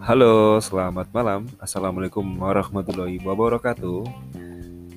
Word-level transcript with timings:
Halo, 0.00 0.56
selamat 0.64 1.12
malam. 1.12 1.44
Assalamualaikum 1.60 2.24
warahmatullahi 2.24 3.20
wabarakatuh. 3.20 4.08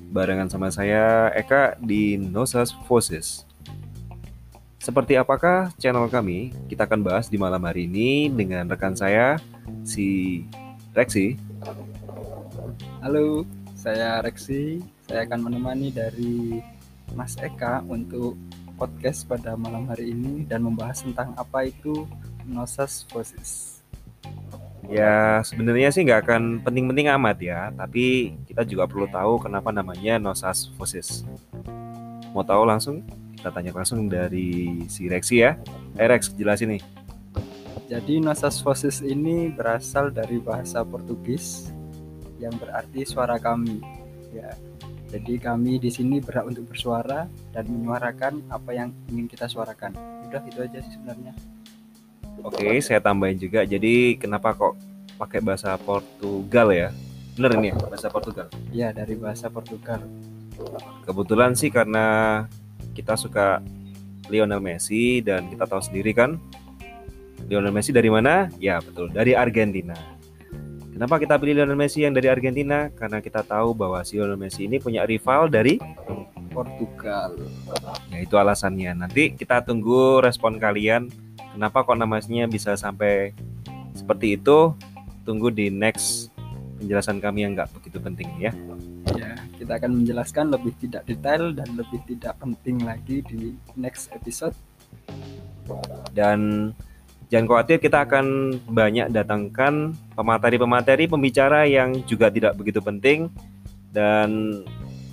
Barengan 0.08 0.48
sama 0.48 0.72
saya 0.72 1.28
Eka 1.36 1.76
di 1.76 2.16
Nosas 2.16 2.72
Voices. 2.88 3.44
Seperti 4.80 5.20
apakah 5.20 5.76
channel 5.76 6.08
kami? 6.08 6.56
Kita 6.72 6.88
akan 6.88 7.04
bahas 7.04 7.28
di 7.28 7.36
malam 7.36 7.60
hari 7.68 7.84
ini 7.84 8.32
dengan 8.32 8.64
rekan 8.64 8.96
saya 8.96 9.36
si 9.84 10.40
Rexi. 10.96 11.36
Halo, 13.04 13.44
saya 13.76 14.24
Rexi. 14.24 14.80
Saya 15.04 15.28
akan 15.28 15.52
menemani 15.52 15.92
dari 15.92 16.64
Mas 17.12 17.36
Eka 17.36 17.84
untuk 17.92 18.40
podcast 18.80 19.28
pada 19.28 19.52
malam 19.52 19.84
hari 19.84 20.16
ini 20.16 20.48
dan 20.48 20.64
membahas 20.64 21.04
tentang 21.04 21.36
apa 21.36 21.68
itu 21.68 22.08
Nosas 22.48 23.04
Voices. 23.12 23.83
Ya 24.92 25.40
sebenarnya 25.40 25.88
sih 25.90 26.04
nggak 26.04 26.28
akan 26.28 26.42
penting-penting 26.60 27.08
amat 27.16 27.36
ya, 27.40 27.60
tapi 27.72 28.36
kita 28.44 28.62
juga 28.68 28.84
perlu 28.84 29.08
tahu 29.08 29.40
kenapa 29.40 29.72
namanya 29.72 30.20
Nosas 30.20 30.68
Voices. 30.76 31.24
Mau 32.36 32.44
tahu 32.44 32.68
langsung? 32.68 33.00
Kita 33.36 33.48
tanya 33.52 33.72
langsung 33.76 34.08
dari 34.08 34.84
si 34.88 35.08
Rexi 35.08 35.44
ya. 35.44 35.56
Eh 35.96 36.08
Rex, 36.08 36.32
jelasin 36.36 36.76
nih. 36.76 36.82
Jadi 37.88 38.20
Nosas 38.20 38.58
Voices 38.64 39.04
ini 39.04 39.52
berasal 39.52 40.08
dari 40.08 40.40
bahasa 40.40 40.80
Portugis 40.82 41.68
yang 42.40 42.56
berarti 42.56 43.04
suara 43.04 43.36
kami. 43.36 43.80
Ya. 44.32 44.52
Jadi 45.14 45.38
kami 45.38 45.78
di 45.78 45.94
sini 45.94 46.18
berhak 46.18 46.50
untuk 46.50 46.66
bersuara 46.66 47.30
dan 47.54 47.70
menyuarakan 47.70 48.50
apa 48.50 48.74
yang 48.74 48.90
ingin 49.06 49.30
kita 49.30 49.46
suarakan. 49.46 49.94
Udah 50.26 50.42
itu 50.42 50.58
aja 50.58 50.82
sih 50.82 50.92
sebenarnya. 50.98 51.30
Oke, 52.42 52.80
saya 52.82 52.98
tambahin 52.98 53.38
juga. 53.38 53.62
Jadi 53.62 54.18
kenapa 54.18 54.56
kok 54.56 54.74
pakai 55.20 55.38
bahasa 55.44 55.76
Portugal 55.78 56.74
ya? 56.74 56.88
Bener 57.38 57.50
ini 57.58 57.68
ya, 57.70 57.76
bahasa 57.78 58.08
Portugal. 58.10 58.46
Ya, 58.70 58.88
dari 58.90 59.14
bahasa 59.18 59.46
Portugal. 59.50 60.02
Kebetulan 61.06 61.58
sih 61.58 61.70
karena 61.70 62.46
kita 62.94 63.18
suka 63.18 63.58
Lionel 64.30 64.62
Messi 64.62 65.20
dan 65.20 65.50
kita 65.50 65.66
tahu 65.66 65.82
sendiri 65.82 66.14
kan 66.14 66.38
Lionel 67.50 67.74
Messi 67.74 67.90
dari 67.92 68.08
mana? 68.08 68.48
Ya, 68.62 68.80
betul, 68.80 69.10
dari 69.12 69.36
Argentina. 69.36 69.94
Kenapa 70.94 71.18
kita 71.18 71.34
pilih 71.42 71.58
Lionel 71.58 71.74
Messi 71.74 72.06
yang 72.06 72.14
dari 72.14 72.30
Argentina? 72.30 72.86
Karena 72.94 73.18
kita 73.18 73.42
tahu 73.42 73.74
bahwa 73.74 73.98
si 74.06 74.14
Lionel 74.14 74.38
Messi 74.38 74.70
ini 74.70 74.78
punya 74.78 75.02
rival 75.02 75.50
dari 75.50 75.82
Portugal. 76.54 77.34
Ya 78.14 78.22
itu 78.22 78.38
alasannya. 78.38 78.94
Nanti 78.94 79.34
kita 79.34 79.66
tunggu 79.66 80.22
respon 80.22 80.62
kalian 80.62 81.10
Kenapa 81.54 81.86
kok 81.86 81.94
namanya 81.94 82.50
bisa 82.50 82.74
sampai 82.74 83.30
seperti 83.94 84.34
itu? 84.34 84.74
Tunggu 85.22 85.54
di 85.54 85.70
next 85.70 86.34
penjelasan 86.82 87.22
kami 87.22 87.46
yang 87.46 87.54
nggak 87.54 87.70
begitu 87.78 88.02
penting 88.02 88.28
ya. 88.42 88.52
Ya, 89.14 89.38
kita 89.54 89.78
akan 89.78 90.02
menjelaskan 90.02 90.50
lebih 90.50 90.74
tidak 90.82 91.06
detail 91.06 91.54
dan 91.54 91.70
lebih 91.78 92.02
tidak 92.10 92.34
penting 92.42 92.82
lagi 92.82 93.22
di 93.22 93.54
next 93.78 94.10
episode. 94.10 94.52
Dan 96.10 96.74
jangan 97.30 97.46
khawatir 97.46 97.78
kita 97.78 98.02
akan 98.02 98.58
banyak 98.66 99.14
datangkan 99.14 99.94
pemateri-pemateri 100.18 101.06
pembicara 101.06 101.64
yang 101.70 102.02
juga 102.04 102.28
tidak 102.28 102.58
begitu 102.58 102.82
penting 102.82 103.30
dan 103.94 104.60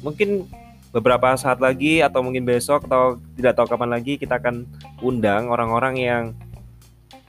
mungkin 0.02 0.50
beberapa 0.92 1.34
saat 1.39 1.64
lagi 1.64 2.03
atau 2.03 2.20
mungkin 2.20 2.44
besok 2.44 2.86
atau 2.86 3.17
tidak 3.39 3.56
tahu 3.56 3.67
kapan 3.72 3.89
lagi 3.95 4.20
kita 4.20 4.38
akan 4.38 4.67
undang 5.00 5.48
orang-orang 5.48 5.95
yang 5.95 6.23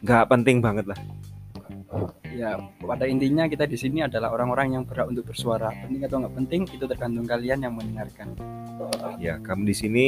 nggak 0.03 0.27
penting 0.27 0.59
banget 0.59 0.91
lah. 0.91 0.99
Ya, 2.33 2.57
pada 2.81 3.05
intinya 3.05 3.45
kita 3.45 3.69
di 3.69 3.77
sini 3.77 4.01
adalah 4.03 4.33
orang-orang 4.33 4.75
yang 4.81 4.83
berhak 4.89 5.05
untuk 5.13 5.29
bersuara. 5.29 5.69
Penting 5.85 6.03
atau 6.09 6.17
nggak 6.25 6.35
penting 6.35 6.61
itu 6.73 6.85
tergantung 6.89 7.29
kalian 7.29 7.61
yang 7.61 7.77
mendengarkan. 7.77 8.35
Ya, 9.21 9.37
kami 9.39 9.71
di 9.71 9.77
sini 9.77 10.07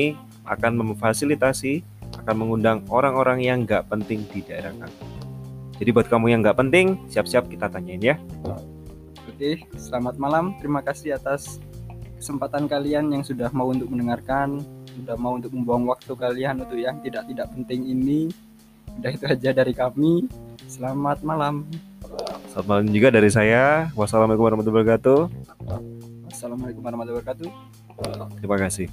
akan 0.48 0.80
memfasilitasi, 0.80 1.84
akan 2.24 2.34
mengundang 2.34 2.82
orang-orang 2.88 3.44
yang 3.44 3.68
nggak 3.68 3.86
penting 3.92 4.24
di 4.32 4.40
daerah 4.40 4.72
kami. 4.72 4.96
Jadi 5.76 5.90
buat 5.92 6.08
kamu 6.08 6.32
yang 6.32 6.40
nggak 6.40 6.58
penting, 6.58 6.96
siap-siap 7.12 7.46
kita 7.52 7.68
tanyain 7.68 8.00
ya. 8.00 8.16
Oke, 9.28 9.60
selamat 9.76 10.16
malam. 10.16 10.56
Terima 10.56 10.80
kasih 10.80 11.20
atas 11.20 11.60
kesempatan 12.24 12.64
kalian 12.64 13.12
yang 13.12 13.20
sudah 13.20 13.52
mau 13.52 13.68
untuk 13.68 13.92
mendengarkan, 13.92 14.64
sudah 14.96 15.12
mau 15.20 15.36
untuk 15.36 15.52
membuang 15.52 15.84
waktu 15.92 16.08
kalian 16.16 16.64
untuk 16.64 16.80
yang 16.80 16.96
tidak 17.04 17.28
tidak 17.28 17.52
penting 17.52 17.84
ini. 17.84 18.32
Udah 18.96 19.12
itu 19.12 19.28
aja 19.28 19.52
dari 19.52 19.76
kami. 19.76 20.24
Selamat 20.64 21.20
malam. 21.20 21.68
Selamat 22.48 22.66
malam 22.72 22.88
juga 22.88 23.12
dari 23.12 23.28
saya. 23.28 23.92
Wassalamualaikum 23.92 24.40
warahmatullahi 24.48 24.88
wabarakatuh. 24.88 25.20
Wassalamualaikum 26.32 26.80
warahmatullahi 26.80 27.20
wabarakatuh. 27.20 27.48
Terima 28.40 28.56
kasih. 28.56 28.88